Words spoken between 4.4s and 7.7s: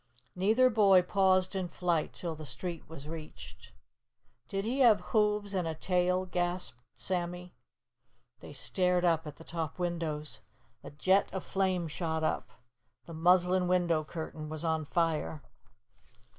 "Did he have hoofs and a tail?" gasped Sammy.